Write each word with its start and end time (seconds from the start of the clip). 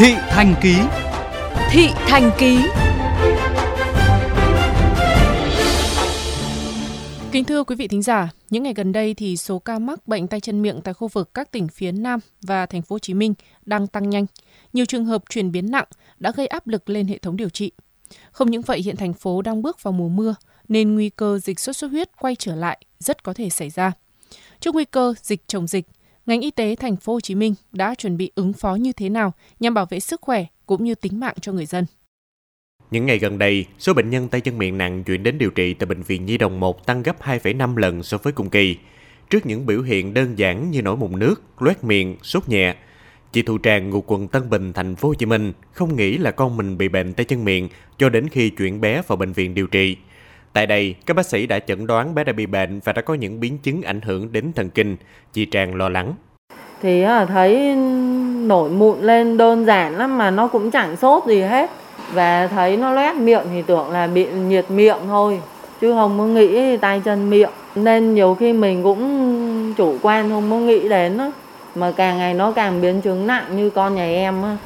Thị 0.00 0.14
Thành 0.28 0.54
Ký 0.62 0.74
Thị 1.70 1.88
Thành 1.94 2.30
Ký 2.38 2.58
Kính 7.32 7.44
thưa 7.44 7.64
quý 7.64 7.76
vị 7.76 7.88
thính 7.88 8.02
giả, 8.02 8.30
những 8.50 8.62
ngày 8.62 8.74
gần 8.74 8.92
đây 8.92 9.14
thì 9.14 9.36
số 9.36 9.58
ca 9.58 9.78
mắc 9.78 10.08
bệnh 10.08 10.28
tay 10.28 10.40
chân 10.40 10.62
miệng 10.62 10.80
tại 10.84 10.94
khu 10.94 11.08
vực 11.08 11.34
các 11.34 11.52
tỉnh 11.52 11.68
phía 11.68 11.92
Nam 11.92 12.20
và 12.42 12.66
thành 12.66 12.82
phố 12.82 12.94
Hồ 12.94 12.98
Chí 12.98 13.14
Minh 13.14 13.34
đang 13.64 13.86
tăng 13.86 14.10
nhanh. 14.10 14.26
Nhiều 14.72 14.84
trường 14.84 15.04
hợp 15.04 15.22
chuyển 15.30 15.52
biến 15.52 15.70
nặng 15.70 15.86
đã 16.18 16.32
gây 16.36 16.46
áp 16.46 16.66
lực 16.66 16.90
lên 16.90 17.06
hệ 17.06 17.18
thống 17.18 17.36
điều 17.36 17.48
trị. 17.48 17.72
Không 18.32 18.50
những 18.50 18.62
vậy, 18.62 18.80
hiện 18.80 18.96
thành 18.96 19.12
phố 19.12 19.42
đang 19.42 19.62
bước 19.62 19.82
vào 19.82 19.92
mùa 19.92 20.08
mưa 20.08 20.34
nên 20.68 20.94
nguy 20.94 21.10
cơ 21.10 21.38
dịch 21.38 21.60
sốt 21.60 21.76
xuất 21.76 21.90
huyết 21.90 22.08
quay 22.18 22.36
trở 22.36 22.54
lại 22.54 22.78
rất 22.98 23.22
có 23.22 23.34
thể 23.34 23.50
xảy 23.50 23.70
ra. 23.70 23.92
Trước 24.60 24.74
nguy 24.74 24.84
cơ 24.84 25.14
dịch 25.22 25.42
chồng 25.46 25.66
dịch, 25.66 25.86
ngành 26.30 26.40
y 26.40 26.50
tế 26.50 26.76
thành 26.76 26.96
phố 26.96 27.12
Hồ 27.12 27.20
Chí 27.20 27.34
Minh 27.34 27.54
đã 27.72 27.94
chuẩn 27.94 28.16
bị 28.16 28.32
ứng 28.34 28.52
phó 28.52 28.74
như 28.74 28.92
thế 28.92 29.08
nào 29.08 29.32
nhằm 29.60 29.74
bảo 29.74 29.86
vệ 29.86 30.00
sức 30.00 30.20
khỏe 30.20 30.44
cũng 30.66 30.84
như 30.84 30.94
tính 30.94 31.20
mạng 31.20 31.34
cho 31.40 31.52
người 31.52 31.66
dân. 31.66 31.86
Những 32.90 33.06
ngày 33.06 33.18
gần 33.18 33.38
đây, 33.38 33.66
số 33.78 33.94
bệnh 33.94 34.10
nhân 34.10 34.28
tay 34.28 34.40
chân 34.40 34.58
miệng 34.58 34.78
nặng 34.78 35.04
chuyển 35.04 35.22
đến 35.22 35.38
điều 35.38 35.50
trị 35.50 35.74
tại 35.74 35.86
bệnh 35.86 36.02
viện 36.02 36.26
Nhi 36.26 36.38
đồng 36.38 36.60
1 36.60 36.86
tăng 36.86 37.02
gấp 37.02 37.22
2,5 37.22 37.76
lần 37.76 38.02
so 38.02 38.18
với 38.18 38.32
cùng 38.32 38.50
kỳ. 38.50 38.76
Trước 39.30 39.46
những 39.46 39.66
biểu 39.66 39.82
hiện 39.82 40.14
đơn 40.14 40.38
giản 40.38 40.70
như 40.70 40.82
nổi 40.82 40.96
mụn 40.96 41.18
nước, 41.18 41.42
loét 41.58 41.84
miệng, 41.84 42.16
sốt 42.22 42.48
nhẹ, 42.48 42.74
chị 43.32 43.42
Thu 43.42 43.58
Trang 43.58 43.90
ngụ 43.90 44.00
quận 44.06 44.28
Tân 44.28 44.50
Bình, 44.50 44.72
thành 44.72 44.96
phố 44.96 45.08
Hồ 45.08 45.14
Chí 45.14 45.26
Minh 45.26 45.52
không 45.72 45.96
nghĩ 45.96 46.18
là 46.18 46.30
con 46.30 46.56
mình 46.56 46.78
bị 46.78 46.88
bệnh 46.88 47.12
tay 47.12 47.24
chân 47.24 47.44
miệng 47.44 47.68
cho 47.98 48.08
đến 48.08 48.28
khi 48.28 48.50
chuyển 48.50 48.80
bé 48.80 49.02
vào 49.06 49.16
bệnh 49.16 49.32
viện 49.32 49.54
điều 49.54 49.66
trị. 49.66 49.96
Tại 50.52 50.66
đây, 50.66 50.94
các 51.06 51.16
bác 51.16 51.26
sĩ 51.26 51.46
đã 51.46 51.58
chẩn 51.58 51.86
đoán 51.86 52.14
bé 52.14 52.24
đã 52.24 52.32
bị 52.32 52.46
bệnh 52.46 52.80
và 52.84 52.92
đã 52.92 53.02
có 53.02 53.14
những 53.14 53.40
biến 53.40 53.58
chứng 53.58 53.82
ảnh 53.82 54.00
hưởng 54.00 54.32
đến 54.32 54.52
thần 54.52 54.70
kinh. 54.70 54.96
Chị 55.32 55.44
Trang 55.44 55.74
lo 55.74 55.88
lắng. 55.88 56.14
Thì 56.82 57.02
à, 57.02 57.24
thấy 57.24 57.74
nổi 58.46 58.70
mụn 58.70 59.00
lên 59.00 59.36
đơn 59.36 59.66
giản 59.66 59.96
lắm 59.96 60.18
mà 60.18 60.30
nó 60.30 60.48
cũng 60.48 60.70
chẳng 60.70 60.96
sốt 60.96 61.26
gì 61.26 61.40
hết. 61.40 61.70
Và 62.12 62.46
thấy 62.46 62.76
nó 62.76 62.92
loét 62.92 63.16
miệng 63.16 63.42
thì 63.52 63.62
tưởng 63.62 63.90
là 63.90 64.06
bị 64.06 64.26
nhiệt 64.26 64.70
miệng 64.70 64.98
thôi. 65.06 65.40
Chứ 65.80 65.92
không 65.92 66.18
có 66.18 66.24
nghĩ 66.24 66.76
tay 66.76 67.00
chân 67.04 67.30
miệng. 67.30 67.50
Nên 67.74 68.14
nhiều 68.14 68.36
khi 68.40 68.52
mình 68.52 68.82
cũng 68.82 69.74
chủ 69.76 69.96
quan 70.02 70.30
không 70.30 70.50
có 70.50 70.56
nghĩ 70.56 70.88
đến 70.88 71.18
đó. 71.18 71.32
Mà 71.74 71.92
càng 71.96 72.18
ngày 72.18 72.34
nó 72.34 72.52
càng 72.52 72.80
biến 72.80 73.00
chứng 73.00 73.26
nặng 73.26 73.56
như 73.56 73.70
con 73.70 73.94
nhà 73.94 74.04
em 74.04 74.42
á. 74.42 74.56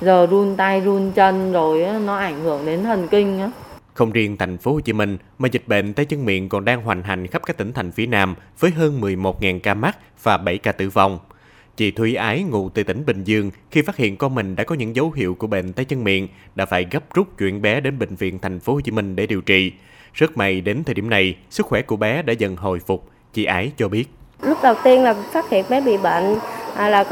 Giờ 0.00 0.26
run 0.30 0.56
tay 0.56 0.80
run 0.80 1.12
chân 1.12 1.52
rồi 1.52 1.86
nó 2.06 2.16
ảnh 2.16 2.40
hưởng 2.44 2.66
đến 2.66 2.82
thần 2.82 3.08
kinh 3.08 3.40
á. 3.40 3.50
Không 3.94 4.12
riêng 4.12 4.36
thành 4.36 4.58
phố 4.58 4.72
Hồ 4.72 4.80
Chí 4.80 4.92
Minh 4.92 5.18
mà 5.38 5.48
dịch 5.48 5.62
bệnh 5.66 5.94
tay 5.94 6.06
chân 6.06 6.24
miệng 6.24 6.48
còn 6.48 6.64
đang 6.64 6.82
hoành 6.82 7.02
hành 7.02 7.26
khắp 7.26 7.42
các 7.46 7.56
tỉnh 7.56 7.72
thành 7.72 7.92
phía 7.92 8.06
Nam 8.06 8.34
với 8.58 8.70
hơn 8.70 9.00
11.000 9.00 9.60
ca 9.60 9.74
mắc 9.74 9.98
và 10.22 10.36
7 10.36 10.58
ca 10.58 10.72
tử 10.72 10.88
vong. 10.88 11.18
Chị 11.76 11.90
Thúy 11.90 12.14
Ái 12.14 12.42
ngụ 12.42 12.68
từ 12.68 12.82
tỉnh 12.82 13.06
Bình 13.06 13.24
Dương 13.24 13.50
khi 13.70 13.82
phát 13.82 13.96
hiện 13.96 14.16
con 14.16 14.34
mình 14.34 14.56
đã 14.56 14.64
có 14.64 14.74
những 14.74 14.96
dấu 14.96 15.10
hiệu 15.10 15.34
của 15.34 15.46
bệnh 15.46 15.72
tay 15.72 15.84
chân 15.84 16.04
miệng 16.04 16.28
đã 16.54 16.66
phải 16.66 16.86
gấp 16.90 17.14
rút 17.14 17.38
chuyển 17.38 17.62
bé 17.62 17.80
đến 17.80 17.98
bệnh 17.98 18.16
viện 18.16 18.38
thành 18.38 18.60
phố 18.60 18.74
Hồ 18.74 18.80
Chí 18.80 18.92
Minh 18.92 19.16
để 19.16 19.26
điều 19.26 19.40
trị. 19.40 19.72
Rất 20.14 20.36
may 20.36 20.60
đến 20.60 20.84
thời 20.84 20.94
điểm 20.94 21.10
này, 21.10 21.36
sức 21.50 21.66
khỏe 21.66 21.82
của 21.82 21.96
bé 21.96 22.22
đã 22.22 22.32
dần 22.32 22.56
hồi 22.56 22.80
phục, 22.86 23.10
chị 23.32 23.44
Ái 23.44 23.72
cho 23.76 23.88
biết. 23.88 24.08
Lúc 24.42 24.58
đầu 24.62 24.74
tiên 24.84 25.02
là 25.02 25.14
phát 25.32 25.50
hiện 25.50 25.64
bé 25.70 25.80
bị 25.80 25.96
bệnh 25.96 26.38
à, 26.76 26.88
là 26.88 27.04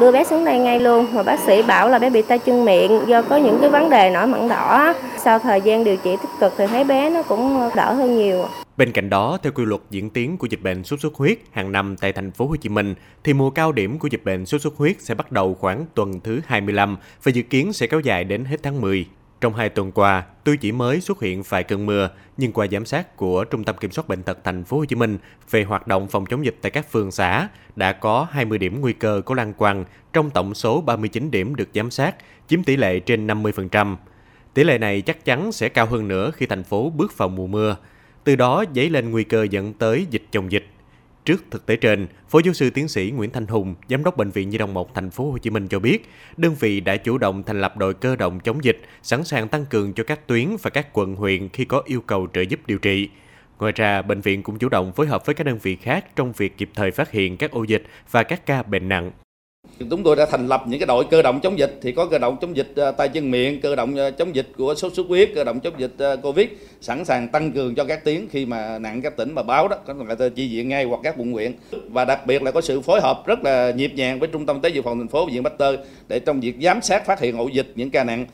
đưa 0.00 0.12
bé 0.12 0.24
xuống 0.24 0.44
đây 0.44 0.58
ngay 0.58 0.80
luôn. 0.80 1.06
Mà 1.12 1.22
bác 1.22 1.40
sĩ 1.40 1.62
bảo 1.62 1.88
là 1.88 1.98
bé 1.98 2.10
bị 2.10 2.22
tay 2.22 2.38
chân 2.38 2.64
miệng 2.64 3.00
do 3.06 3.22
có 3.22 3.36
những 3.36 3.58
cái 3.60 3.70
vấn 3.70 3.90
đề 3.90 4.10
nổi 4.10 4.26
mẩn 4.26 4.48
đỏ. 4.48 4.94
Sau 5.18 5.38
thời 5.38 5.60
gian 5.60 5.84
điều 5.84 5.96
trị 5.96 6.16
tích 6.22 6.30
cực 6.40 6.54
thì 6.58 6.66
thấy 6.66 6.84
bé 6.84 7.10
nó 7.10 7.22
cũng 7.22 7.70
đỡ 7.74 7.92
hơn 7.92 8.16
nhiều. 8.16 8.46
Bên 8.76 8.92
cạnh 8.92 9.10
đó, 9.10 9.38
theo 9.42 9.52
quy 9.52 9.64
luật 9.64 9.80
diễn 9.90 10.10
tiến 10.10 10.36
của 10.36 10.46
dịch 10.50 10.62
bệnh 10.62 10.84
sốt 10.84 11.00
xuất 11.00 11.14
huyết 11.14 11.38
hàng 11.52 11.72
năm 11.72 11.96
tại 12.00 12.12
thành 12.12 12.30
phố 12.30 12.46
Hồ 12.46 12.56
Chí 12.56 12.68
Minh, 12.68 12.94
thì 13.24 13.32
mùa 13.32 13.50
cao 13.50 13.72
điểm 13.72 13.98
của 13.98 14.08
dịch 14.08 14.24
bệnh 14.24 14.46
sốt 14.46 14.60
xuất 14.60 14.76
huyết 14.76 14.96
sẽ 15.00 15.14
bắt 15.14 15.32
đầu 15.32 15.54
khoảng 15.54 15.84
tuần 15.94 16.20
thứ 16.24 16.40
25 16.46 16.96
và 17.22 17.30
dự 17.30 17.42
kiến 17.42 17.72
sẽ 17.72 17.86
kéo 17.86 18.00
dài 18.00 18.24
đến 18.24 18.44
hết 18.44 18.56
tháng 18.62 18.80
10. 18.80 19.06
Trong 19.40 19.54
hai 19.54 19.68
tuần 19.68 19.92
qua, 19.92 20.24
tuy 20.44 20.56
chỉ 20.56 20.72
mới 20.72 21.00
xuất 21.00 21.22
hiện 21.22 21.42
vài 21.42 21.64
cơn 21.64 21.86
mưa, 21.86 22.10
nhưng 22.36 22.52
qua 22.52 22.66
giám 22.72 22.84
sát 22.84 23.16
của 23.16 23.44
Trung 23.44 23.64
tâm 23.64 23.76
Kiểm 23.76 23.90
soát 23.90 24.08
bệnh 24.08 24.22
tật 24.22 24.38
thành 24.44 24.64
phố 24.64 24.78
Hồ 24.78 24.84
Chí 24.84 24.96
Minh 24.96 25.18
về 25.50 25.64
hoạt 25.64 25.86
động 25.86 26.08
phòng 26.08 26.26
chống 26.26 26.44
dịch 26.44 26.56
tại 26.62 26.70
các 26.70 26.92
phường 26.92 27.10
xã 27.10 27.48
đã 27.76 27.92
có 27.92 28.26
20 28.30 28.58
điểm 28.58 28.80
nguy 28.80 28.92
cơ 28.92 29.22
có 29.24 29.34
lan 29.34 29.52
quăng 29.52 29.84
trong 30.12 30.30
tổng 30.30 30.54
số 30.54 30.80
39 30.80 31.30
điểm 31.30 31.54
được 31.54 31.68
giám 31.74 31.90
sát, 31.90 32.14
chiếm 32.48 32.62
tỷ 32.62 32.76
lệ 32.76 33.00
trên 33.00 33.26
50%. 33.26 33.96
Tỷ 34.54 34.64
lệ 34.64 34.78
này 34.78 35.00
chắc 35.00 35.24
chắn 35.24 35.52
sẽ 35.52 35.68
cao 35.68 35.86
hơn 35.86 36.08
nữa 36.08 36.30
khi 36.30 36.46
thành 36.46 36.64
phố 36.64 36.90
bước 36.90 37.18
vào 37.18 37.28
mùa 37.28 37.46
mưa, 37.46 37.76
từ 38.24 38.36
đó 38.36 38.64
dấy 38.74 38.90
lên 38.90 39.10
nguy 39.10 39.24
cơ 39.24 39.46
dẫn 39.50 39.72
tới 39.72 40.06
dịch 40.10 40.24
chồng 40.30 40.52
dịch. 40.52 40.66
Trước 41.28 41.44
thực 41.50 41.66
tế 41.66 41.76
trên, 41.76 42.06
Phó 42.28 42.40
giáo 42.44 42.54
sư 42.54 42.70
tiến 42.70 42.88
sĩ 42.88 43.12
Nguyễn 43.16 43.30
Thanh 43.30 43.46
Hùng, 43.46 43.74
Giám 43.88 44.04
đốc 44.04 44.16
Bệnh 44.16 44.30
viện 44.30 44.50
Nhi 44.50 44.58
đồng 44.58 44.74
1 44.74 44.94
thành 44.94 45.10
phố 45.10 45.30
Hồ 45.30 45.38
Chí 45.38 45.50
Minh 45.50 45.68
cho 45.68 45.78
biết, 45.78 46.08
đơn 46.36 46.54
vị 46.60 46.80
đã 46.80 46.96
chủ 46.96 47.18
động 47.18 47.42
thành 47.42 47.60
lập 47.60 47.76
đội 47.76 47.94
cơ 47.94 48.16
động 48.16 48.40
chống 48.40 48.64
dịch, 48.64 48.80
sẵn 49.02 49.24
sàng 49.24 49.48
tăng 49.48 49.66
cường 49.66 49.92
cho 49.92 50.04
các 50.04 50.26
tuyến 50.26 50.56
và 50.62 50.70
các 50.70 50.92
quận 50.92 51.14
huyện 51.14 51.48
khi 51.48 51.64
có 51.64 51.82
yêu 51.86 52.00
cầu 52.00 52.28
trợ 52.34 52.40
giúp 52.40 52.60
điều 52.66 52.78
trị. 52.78 53.08
Ngoài 53.58 53.72
ra, 53.76 54.02
bệnh 54.02 54.20
viện 54.20 54.42
cũng 54.42 54.58
chủ 54.58 54.68
động 54.68 54.92
phối 54.92 55.06
hợp 55.06 55.26
với 55.26 55.34
các 55.34 55.44
đơn 55.44 55.58
vị 55.62 55.76
khác 55.76 56.16
trong 56.16 56.32
việc 56.32 56.58
kịp 56.58 56.70
thời 56.74 56.90
phát 56.90 57.10
hiện 57.10 57.36
các 57.36 57.50
ổ 57.50 57.62
dịch 57.62 57.82
và 58.10 58.22
các 58.22 58.46
ca 58.46 58.62
bệnh 58.62 58.88
nặng. 58.88 59.10
Chúng 59.90 60.02
tôi 60.02 60.16
đã 60.16 60.26
thành 60.26 60.48
lập 60.48 60.62
những 60.66 60.80
cái 60.80 60.86
đội 60.86 61.04
cơ 61.10 61.22
động 61.22 61.40
chống 61.42 61.58
dịch. 61.58 61.78
Thì 61.82 61.92
có 61.92 62.06
cơ 62.06 62.18
động 62.18 62.36
chống 62.40 62.56
dịch 62.56 62.72
à, 62.76 62.90
tay 62.90 63.08
chân 63.08 63.30
miệng, 63.30 63.60
cơ 63.60 63.76
động 63.76 63.96
à, 63.96 64.10
chống 64.10 64.34
dịch 64.34 64.48
của 64.56 64.74
sốt 64.74 64.94
xuất 64.94 65.06
huyết, 65.08 65.30
cơ 65.34 65.44
động 65.44 65.60
chống 65.60 65.74
dịch 65.78 65.98
à, 65.98 66.16
Covid 66.16 66.48
sẵn 66.80 67.04
sàng 67.04 67.28
tăng 67.28 67.52
cường 67.52 67.74
cho 67.74 67.84
các 67.84 68.04
tuyến 68.04 68.28
khi 68.30 68.46
mà 68.46 68.78
nặng 68.78 69.02
các 69.02 69.16
tỉnh 69.16 69.34
mà 69.34 69.42
báo 69.42 69.68
đó 69.68 69.76
có 69.86 69.94
người 69.94 70.30
chi 70.30 70.48
viện 70.52 70.68
ngay 70.68 70.84
hoặc 70.84 71.00
các 71.02 71.14
quận 71.18 71.32
huyện. 71.32 71.52
Và 71.88 72.04
đặc 72.04 72.26
biệt 72.26 72.42
là 72.42 72.50
có 72.50 72.60
sự 72.60 72.80
phối 72.80 73.00
hợp 73.00 73.22
rất 73.26 73.44
là 73.44 73.70
nhịp 73.70 73.92
nhàng 73.94 74.18
với 74.18 74.28
trung 74.32 74.46
tâm 74.46 74.60
tế 74.60 74.68
dự 74.68 74.82
phòng 74.82 74.98
thành 74.98 75.08
phố 75.08 75.26
viện 75.26 75.42
viện 75.42 75.52
tơ 75.58 75.76
để 76.08 76.20
trong 76.20 76.40
việc 76.40 76.54
giám 76.62 76.82
sát 76.82 77.06
phát 77.06 77.20
hiện 77.20 77.38
ổ 77.38 77.48
dịch 77.48 77.72
những 77.74 77.90
ca 77.90 78.04
nặng. 78.04 78.26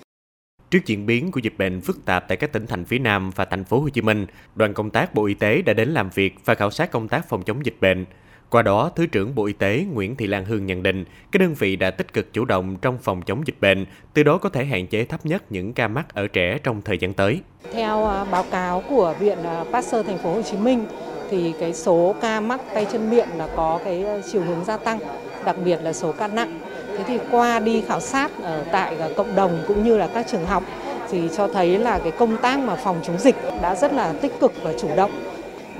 Trước 0.70 0.86
diễn 0.86 1.06
biến 1.06 1.30
của 1.30 1.40
dịch 1.40 1.58
bệnh 1.58 1.80
phức 1.80 2.04
tạp 2.04 2.28
tại 2.28 2.36
các 2.36 2.52
tỉnh 2.52 2.66
thành 2.66 2.84
phía 2.84 2.98
Nam 2.98 3.30
và 3.34 3.44
thành 3.44 3.64
phố 3.64 3.80
Hồ 3.80 3.88
Chí 3.88 4.00
Minh, 4.00 4.26
đoàn 4.54 4.74
công 4.74 4.90
tác 4.90 5.14
Bộ 5.14 5.24
Y 5.24 5.34
tế 5.34 5.62
đã 5.62 5.72
đến 5.72 5.88
làm 5.88 6.10
việc 6.14 6.34
và 6.44 6.54
khảo 6.54 6.70
sát 6.70 6.90
công 6.90 7.08
tác 7.08 7.28
phòng 7.28 7.42
chống 7.42 7.64
dịch 7.64 7.76
bệnh. 7.80 8.04
Qua 8.54 8.62
đó, 8.62 8.90
Thứ 8.96 9.06
trưởng 9.06 9.34
Bộ 9.34 9.44
Y 9.44 9.52
tế 9.52 9.84
Nguyễn 9.92 10.16
Thị 10.16 10.26
Lan 10.26 10.44
Hương 10.44 10.66
nhận 10.66 10.82
định, 10.82 11.04
các 11.32 11.38
đơn 11.40 11.54
vị 11.54 11.76
đã 11.76 11.90
tích 11.90 12.12
cực 12.12 12.32
chủ 12.32 12.44
động 12.44 12.76
trong 12.82 12.98
phòng 12.98 13.22
chống 13.26 13.42
dịch 13.46 13.60
bệnh, 13.60 13.86
từ 14.14 14.22
đó 14.22 14.38
có 14.38 14.48
thể 14.48 14.64
hạn 14.64 14.86
chế 14.86 15.04
thấp 15.04 15.26
nhất 15.26 15.42
những 15.50 15.72
ca 15.72 15.88
mắc 15.88 16.14
ở 16.14 16.26
trẻ 16.26 16.58
trong 16.62 16.82
thời 16.82 16.98
gian 16.98 17.14
tới. 17.14 17.40
Theo 17.72 18.06
à, 18.06 18.24
báo 18.24 18.44
cáo 18.50 18.82
của 18.88 19.14
Viện 19.18 19.38
à, 19.44 19.64
Pasteur 19.72 20.06
Thành 20.06 20.18
phố 20.18 20.34
Hồ 20.34 20.42
Chí 20.42 20.56
Minh, 20.56 20.86
thì 21.30 21.52
cái 21.60 21.74
số 21.74 22.14
ca 22.20 22.40
mắc 22.40 22.60
tay 22.74 22.86
chân 22.92 23.10
miệng 23.10 23.28
là 23.36 23.48
có 23.56 23.80
cái 23.84 24.04
à, 24.04 24.18
chiều 24.32 24.42
hướng 24.42 24.64
gia 24.64 24.76
tăng, 24.76 24.98
đặc 25.44 25.56
biệt 25.64 25.78
là 25.82 25.92
số 25.92 26.12
ca 26.12 26.28
nặng. 26.28 26.60
Thế 26.98 27.04
thì 27.06 27.18
qua 27.30 27.60
đi 27.60 27.82
khảo 27.88 28.00
sát 28.00 28.30
ở 28.42 28.64
tại 28.72 28.96
cộng 29.16 29.34
đồng 29.36 29.64
cũng 29.68 29.84
như 29.84 29.96
là 29.96 30.08
các 30.14 30.26
trường 30.30 30.46
học 30.46 30.62
thì 31.10 31.28
cho 31.36 31.48
thấy 31.48 31.78
là 31.78 31.98
cái 31.98 32.10
công 32.10 32.36
tác 32.36 32.58
mà 32.58 32.76
phòng 32.76 33.00
chống 33.02 33.18
dịch 33.18 33.36
đã 33.62 33.74
rất 33.74 33.92
là 33.92 34.12
tích 34.12 34.32
cực 34.40 34.52
và 34.62 34.72
chủ 34.80 34.88
động 34.96 35.10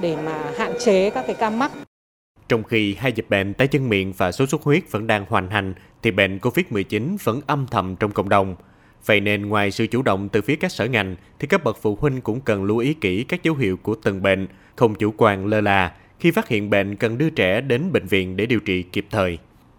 để 0.01 0.17
mà 0.25 0.39
hạn 0.59 0.73
chế 0.79 1.11
các 1.11 1.25
cái 1.27 1.35
ca 1.35 1.51
mắc 1.51 1.71
trong 2.55 2.65
khi 2.65 2.95
hai 2.95 3.13
dịch 3.13 3.27
bệnh 3.29 3.55
tay 3.55 3.69
chân 3.69 3.89
miệng 3.89 4.13
và 4.13 4.33
sốt 4.33 4.49
xuất 4.49 4.63
huyết 4.63 4.91
vẫn 4.91 5.07
đang 5.07 5.25
hoành 5.29 5.51
hành, 5.51 5.75
thì 6.03 6.11
bệnh 6.11 6.39
COVID-19 6.39 7.17
vẫn 7.25 7.41
âm 7.47 7.67
thầm 7.71 7.97
trong 7.97 8.13
cộng 8.13 8.29
đồng. 8.29 8.57
Vậy 9.07 9.21
nên 9.21 9.47
ngoài 9.47 9.71
sự 9.71 9.87
chủ 9.87 10.03
động 10.03 10.29
từ 10.29 10.43
phía 10.43 10.57
các 10.57 10.73
sở 10.73 10.85
ngành, 10.85 11.17
thì 11.39 11.47
các 11.47 11.65
bậc 11.65 11.79
phụ 11.83 11.99
huynh 12.01 12.21
cũng 12.21 12.41
cần 12.41 12.65
lưu 12.65 12.79
ý 12.79 12.95
kỹ 12.95 13.25
các 13.25 13.43
dấu 13.43 13.55
hiệu 13.55 13.77
của 13.77 13.95
từng 14.03 14.23
bệnh, 14.23 14.47
không 14.77 14.95
chủ 14.95 15.15
quan 15.17 15.47
lơ 15.47 15.61
là. 15.61 15.93
Khi 16.21 16.31
phát 16.31 16.49
hiện 16.49 16.71
bệnh 16.71 16.97
cần 16.97 17.19
đưa 17.19 17.31
trẻ 17.31 17.61
đến 17.61 17.93
bệnh 17.93 18.07
viện 18.07 18.37
để 18.37 18.47
điều 18.47 18.61
trị 18.61 18.83
kịp 18.83 19.07
thời. 19.11 19.39